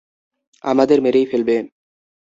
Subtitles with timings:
[0.63, 1.55] আমাদের মেরেই ফেলবে।